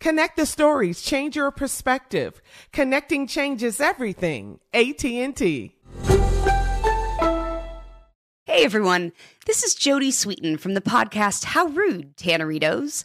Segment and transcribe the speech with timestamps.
[0.00, 2.40] Connect the stories, change your perspective.
[2.72, 4.60] Connecting changes everything.
[4.72, 5.74] AT&T.
[8.44, 9.12] Hey everyone,
[9.46, 13.04] this is Jodie Sweetin from the podcast How Rude, Tanneritos.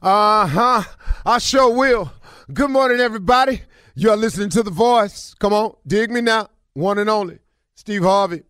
[0.00, 0.82] Uh-huh.
[1.24, 2.12] I sure will.
[2.52, 3.62] Good morning, everybody.
[3.94, 5.34] You're listening to The Voice.
[5.34, 6.48] Come on, dig me now.
[6.74, 7.38] One and only.
[7.74, 8.42] Steve Harvey.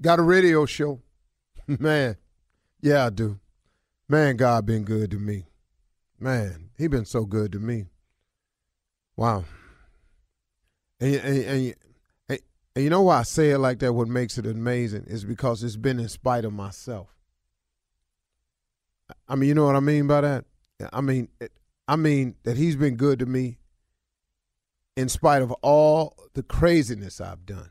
[0.00, 1.00] Got a radio show.
[1.66, 2.16] Man.
[2.80, 3.40] Yeah, I do.
[4.08, 5.46] Man, God been good to me.
[6.20, 7.86] Man, he been so good to me.
[9.16, 9.44] Wow.
[11.00, 11.74] And, and, and,
[12.74, 13.92] and, you know why I say it like that?
[13.92, 17.08] What makes it amazing is because it's been in spite of myself.
[19.28, 20.44] I mean, you know what I mean by that?
[20.92, 21.28] I mean,
[21.86, 23.58] I mean that he's been good to me
[24.96, 27.70] in spite of all the craziness I've done,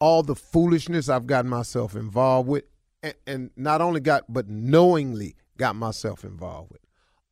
[0.00, 2.64] all the foolishness I've gotten myself involved with,
[3.02, 6.82] and, and not only got, but knowingly got myself involved with,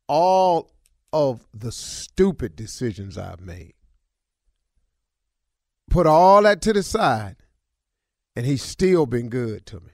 [0.07, 0.71] all
[1.13, 3.73] of the stupid decisions I've made.
[5.91, 7.35] Put all that to the side,
[8.33, 9.91] and he's still been good to me.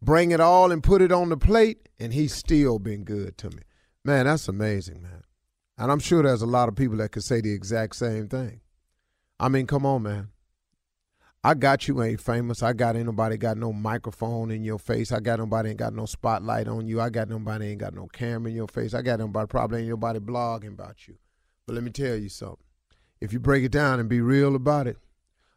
[0.00, 3.50] Bring it all and put it on the plate, and he's still been good to
[3.50, 3.62] me.
[4.04, 5.24] Man, that's amazing, man.
[5.76, 8.60] And I'm sure there's a lot of people that could say the exact same thing.
[9.40, 10.28] I mean, come on, man.
[11.42, 12.62] I got you ain't famous.
[12.62, 15.10] I got ain't nobody got no microphone in your face.
[15.10, 17.00] I got nobody ain't got no spotlight on you.
[17.00, 18.94] I got nobody ain't got no camera in your face.
[18.94, 21.16] I got nobody probably ain't nobody blogging about you.
[21.66, 22.64] But let me tell you something.
[23.20, 24.96] If you break it down and be real about it,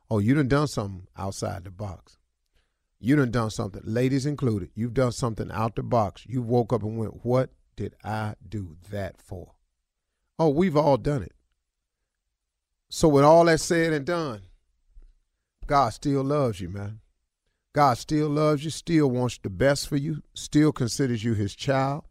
[0.10, 2.18] oh, you done done something outside the box.
[3.00, 4.70] You done done something, ladies included.
[4.74, 6.26] You've done something out the box.
[6.28, 9.54] You woke up and went, what did I do that for?
[10.40, 11.34] Oh, we've all done it.
[12.90, 14.42] So with all that said and done,
[15.66, 17.02] God still loves you, man.
[17.74, 22.06] God still loves you, still wants the best for you, still considers you his child,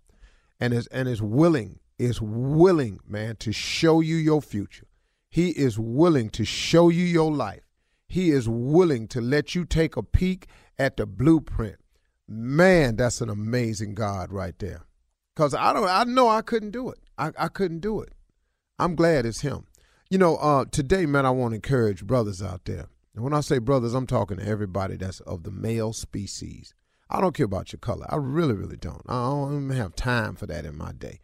[0.60, 4.86] and is and is willing, is willing, man, to show you your future.
[5.28, 7.65] He is willing to show you your life.
[8.08, 10.46] He is willing to let you take a peek
[10.78, 11.76] at the blueprint.
[12.28, 14.82] Man, that's an amazing God right there.
[15.34, 16.98] Cause I don't I know I couldn't do it.
[17.18, 18.12] I, I couldn't do it.
[18.78, 19.66] I'm glad it's him.
[20.08, 22.86] You know, uh, today, man, I want to encourage brothers out there.
[23.14, 26.74] And when I say brothers, I'm talking to everybody that's of the male species.
[27.08, 28.06] I don't care about your color.
[28.08, 29.02] I really, really don't.
[29.08, 31.20] I don't have time for that in my day.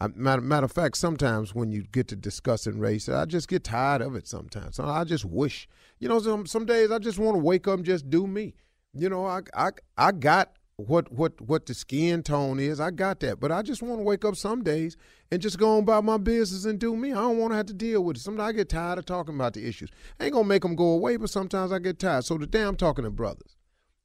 [0.00, 3.64] I, matter, matter of fact, sometimes when you get to discussing race, I just get
[3.64, 4.76] tired of it sometimes.
[4.76, 5.68] So I just wish,
[5.98, 8.54] you know, some, some days I just want to wake up and just do me.
[8.92, 12.80] You know, I, I, I got what what what the skin tone is.
[12.80, 14.96] I got that, but I just want to wake up some days
[15.30, 17.12] and just go on about my business and do me.
[17.12, 18.20] I don't want to have to deal with it.
[18.20, 19.90] Sometimes I get tired of talking about the issues.
[20.18, 22.24] I ain't gonna make them go away, but sometimes I get tired.
[22.24, 23.56] So today I'm talking to brothers,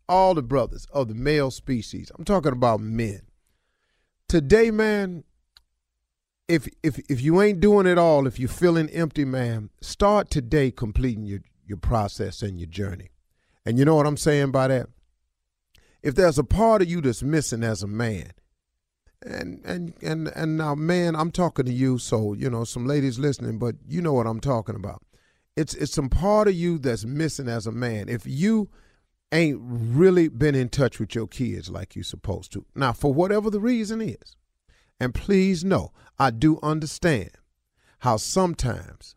[0.08, 2.12] all the brothers of the male species.
[2.18, 3.22] I'm talking about men.
[4.28, 5.24] Today, man,
[6.50, 10.72] if if if you ain't doing it all, if you're feeling empty, man, start today
[10.72, 13.10] completing your your process and your journey.
[13.66, 14.90] And you know what I'm saying by that?
[16.02, 18.32] if there's a part of you that's missing as a man,
[19.26, 23.20] and and and and now, man, I'm talking to you, so you know some ladies
[23.20, 25.04] listening, but you know what I'm talking about.
[25.58, 28.08] It's it's some part of you that's missing as a man.
[28.08, 28.70] If you
[29.32, 33.50] ain't really been in touch with your kids like you're supposed to, now for whatever
[33.50, 34.38] the reason is,
[35.00, 37.32] and please know, I do understand
[38.00, 39.16] how sometimes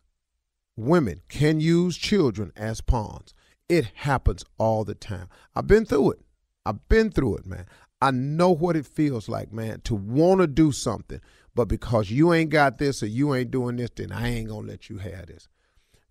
[0.75, 3.33] women can use children as pawns.
[3.69, 5.27] It happens all the time.
[5.55, 6.19] I've been through it.
[6.65, 7.65] I've been through it, man.
[8.01, 11.21] I know what it feels like, man, to want to do something,
[11.55, 14.65] but because you ain't got this or you ain't doing this, then I ain't going
[14.65, 15.47] to let you have this.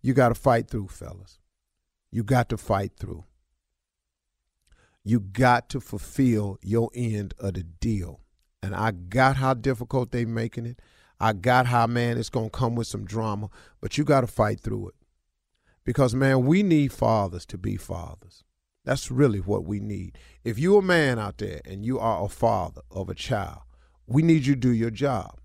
[0.00, 1.38] You got to fight through, fellas.
[2.10, 3.24] You got to fight through.
[5.04, 8.21] You got to fulfill your end of the deal.
[8.62, 10.80] And I got how difficult they making it.
[11.18, 13.48] I got how, man, it's going to come with some drama,
[13.80, 14.94] but you got to fight through it.
[15.84, 18.44] Because, man, we need fathers to be fathers.
[18.84, 20.18] That's really what we need.
[20.44, 23.60] If you're a man out there and you are a father of a child,
[24.06, 25.38] we need you to do your job.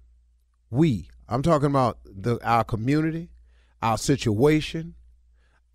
[0.70, 3.30] We, I'm talking about the our community,
[3.82, 4.96] our situation,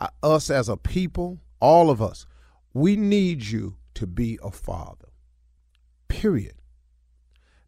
[0.00, 2.26] uh, us as a people, all of us.
[2.74, 5.08] We need you to be a father.
[6.08, 6.54] Period.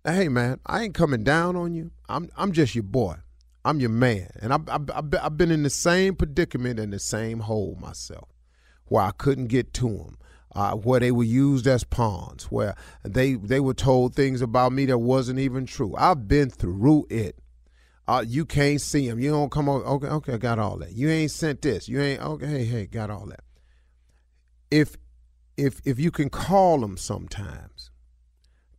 [0.07, 1.91] Hey man, I ain't coming down on you.
[2.11, 3.17] I'm I'm just your boy.
[3.65, 7.41] I'm your man, and I've, I've, I've been in the same predicament and the same
[7.41, 8.29] hole myself
[8.85, 10.19] where I couldn't get to them.
[10.55, 14.85] Uh, where they were used as pawns, where they they were told things about me
[14.85, 15.95] that wasn't even true.
[15.97, 17.39] I've been through it.
[18.07, 19.19] Uh, you can't see them.
[19.19, 19.85] You don't come over.
[19.85, 20.93] Okay, okay, I got all that.
[20.93, 21.89] You ain't sent this.
[21.89, 22.47] You ain't okay.
[22.47, 23.41] Hey, hey, got all that.
[24.71, 24.97] If
[25.57, 27.74] if if you can call them sometimes,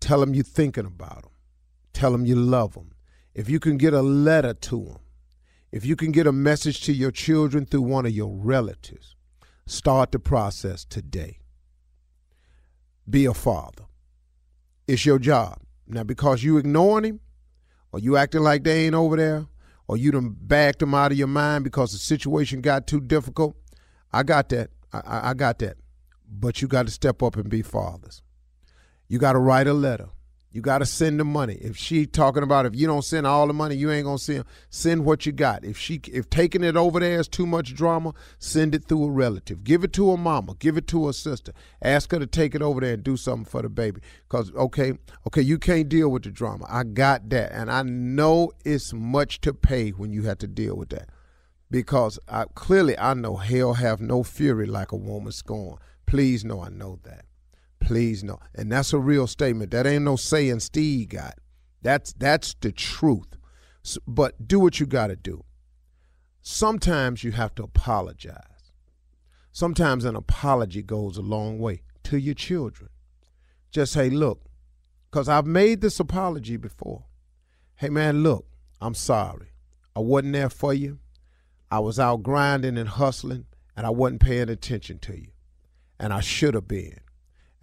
[0.05, 1.31] tell them you're thinking about them.
[1.93, 2.91] Tell them you love them.
[3.33, 4.99] If you can get a letter to them,
[5.71, 9.15] if you can get a message to your children through one of your relatives,
[9.67, 11.39] Start the process today.
[13.09, 13.85] Be a father.
[14.87, 15.59] It's your job.
[15.87, 17.19] Now, because you ignoring him,
[17.91, 19.47] or you acting like they ain't over there,
[19.87, 23.55] or you done backed them out of your mind because the situation got too difficult,
[24.13, 24.69] I got that.
[24.93, 25.77] I, I got that.
[26.29, 28.21] But you got to step up and be fathers.
[29.07, 30.09] You got to write a letter.
[30.55, 31.55] You got to send the money.
[31.55, 34.45] If she talking about if you don't send all the money, you ain't gonna send.
[34.69, 35.65] Send what you got.
[35.65, 39.11] If she if taking it over there is too much drama, send it through a
[39.11, 39.65] relative.
[39.65, 40.55] Give it to a mama.
[40.57, 41.51] Give it to a sister.
[41.81, 43.99] Ask her to take it over there and do something for the baby.
[44.29, 44.93] Cause okay,
[45.27, 46.65] okay, you can't deal with the drama.
[46.69, 50.77] I got that, and I know it's much to pay when you have to deal
[50.77, 51.09] with that.
[51.69, 55.79] Because I clearly I know hell have no fury like a woman scorn.
[56.05, 57.25] Please know I know that.
[57.79, 58.39] Please no.
[58.53, 59.71] And that's a real statement.
[59.71, 61.35] That ain't no saying Steve got.
[61.81, 63.37] That's that's the truth.
[63.83, 65.43] So, but do what you got to do.
[66.41, 68.71] Sometimes you have to apologize.
[69.51, 72.89] Sometimes an apology goes a long way to your children.
[73.71, 74.45] Just say, look,
[75.09, 77.05] because I've made this apology before.
[77.75, 78.47] Hey, man, look,
[78.81, 79.53] I'm sorry.
[79.95, 80.99] I wasn't there for you.
[81.71, 83.45] I was out grinding and hustling,
[83.77, 85.31] and I wasn't paying attention to you.
[85.99, 86.99] And I should have been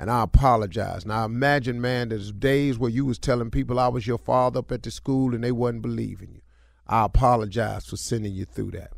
[0.02, 1.06] and I apologize.
[1.06, 4.72] Now imagine, man, there's days where you was telling people I was your father up
[4.72, 6.40] at the school and they wasn't believing you.
[6.88, 8.94] I apologize for sending you through that.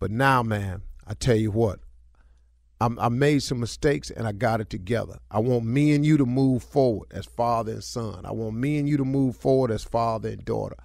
[0.00, 1.78] But now, man, I tell you what,
[2.80, 5.18] I'm, I made some mistakes and I got it together.
[5.30, 8.26] I want me and you to move forward as father and son.
[8.26, 10.76] I want me and you to move forward as father and daughter.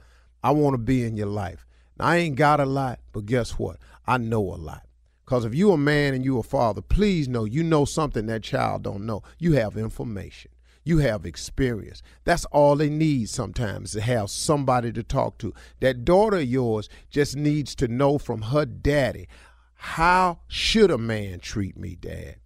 [0.44, 1.66] I want to be in your life.
[1.98, 3.78] Now, I ain't got a lot, but guess what?
[4.06, 4.87] I know a lot.
[5.28, 8.44] Because if you a man and you a father, please know you know something that
[8.44, 9.24] child don't know.
[9.38, 10.52] You have information.
[10.86, 12.02] You have experience.
[12.24, 15.54] That's all they need sometimes to have somebody to talk to.
[15.82, 19.28] That daughter of yours just needs to know from her daddy
[19.74, 22.38] how should a man treat me, dad?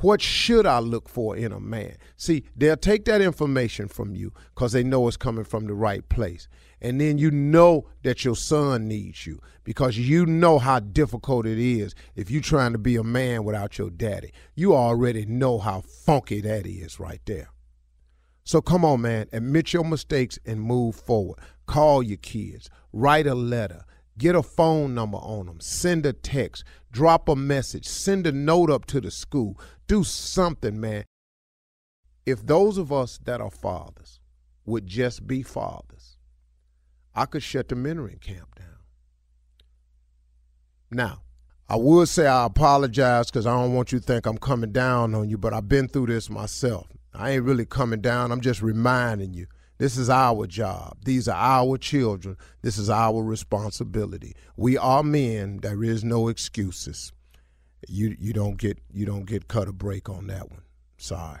[0.00, 1.96] What should I look for in a man?
[2.16, 6.06] See, they'll take that information from you because they know it's coming from the right
[6.08, 6.48] place.
[6.80, 11.58] And then you know that your son needs you because you know how difficult it
[11.58, 14.32] is if you're trying to be a man without your daddy.
[14.54, 17.48] You already know how funky that is right there.
[18.44, 21.38] So come on, man, admit your mistakes and move forward.
[21.66, 23.84] Call your kids, write a letter,
[24.18, 26.62] get a phone number on them, send a text,
[26.92, 29.58] drop a message, send a note up to the school.
[29.86, 31.04] Do something, man.
[32.26, 34.20] If those of us that are fathers
[34.66, 36.13] would just be fathers,
[37.14, 38.66] I could shut the mentoring camp down.
[40.90, 41.22] Now,
[41.68, 45.14] I would say I apologize because I don't want you to think I'm coming down
[45.14, 46.86] on you, but I've been through this myself.
[47.14, 48.32] I ain't really coming down.
[48.32, 49.46] I'm just reminding you.
[49.78, 50.98] This is our job.
[51.04, 52.36] These are our children.
[52.62, 54.34] This is our responsibility.
[54.56, 55.58] We are men.
[55.62, 57.12] There is no excuses.
[57.88, 60.62] You you don't get you don't get cut a break on that one.
[60.96, 61.40] Sorry.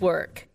[0.01, 0.47] work.